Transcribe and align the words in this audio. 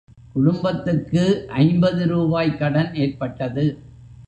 குடும்பத்துக்கு 0.33 1.23
ஐம்பது 1.47 2.07
ரூபாய் 2.07 2.57
கடன் 2.57 2.91
ஏற்பட்டது. 2.95 3.65